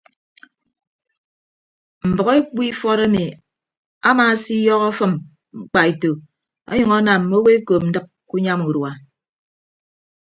[2.09, 3.23] Mbʌk ekpu ifọt emi
[4.09, 5.13] amaasiyọhọ afịm
[5.59, 6.11] mkpaeto
[6.71, 8.91] ọnyʌñ anam mme owo ekop ndịk ke unyam urua.